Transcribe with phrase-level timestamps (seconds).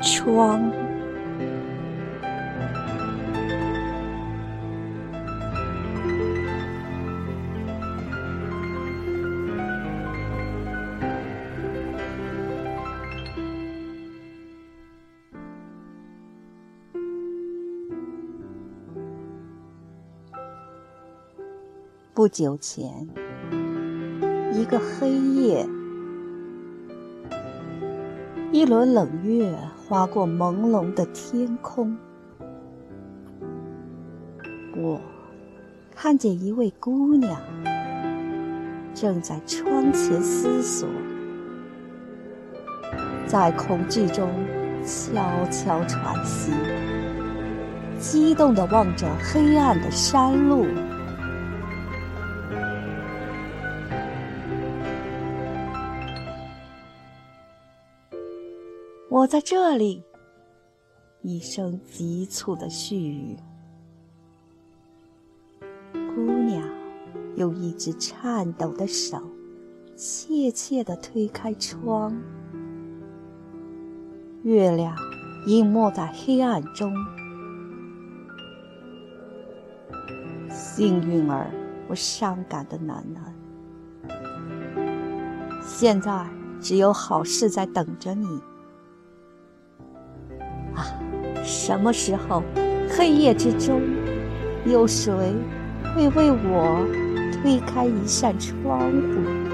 [0.00, 0.72] 窗。
[22.14, 23.08] 不久前，
[24.52, 25.64] 一个黑夜，
[28.58, 29.56] 一轮冷月
[29.86, 31.96] 划过朦胧的天空，
[34.76, 35.00] 我
[35.94, 37.40] 看见一位姑娘
[38.92, 40.88] 正在窗前思索，
[43.28, 44.28] 在恐惧中
[44.84, 46.50] 悄悄喘息，
[48.00, 50.66] 激动地望着黑暗的山路。
[59.10, 60.04] 我在这里。
[61.22, 63.36] 一声急促的絮语。
[65.92, 66.62] 姑娘
[67.36, 69.18] 用一只颤抖的手，
[69.96, 72.14] 怯怯地推开窗。
[74.42, 74.94] 月亮
[75.46, 76.92] 隐没在黑暗中。
[80.50, 81.50] 幸运儿，
[81.88, 83.32] 我伤感的喃喃。
[85.62, 86.28] 现在
[86.60, 88.40] 只有好事在等着你。
[91.50, 92.42] 什么时候，
[92.90, 93.80] 黑夜之中，
[94.66, 95.10] 有谁
[95.96, 96.86] 会为我
[97.32, 99.47] 推开一扇窗户？